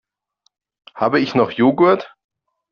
Habe 0.95 1.19
ich 1.19 1.35
noch 1.35 1.51
Joghurt? 1.51 2.15